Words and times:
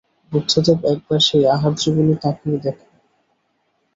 বুদ্ধদেব 0.31 0.79
একবার 0.85 1.19
সেই 1.27 1.45
আহার্যগুলি 1.47 2.13
তাকিয়ে 2.23 2.57
দেখলেন। 2.57 2.91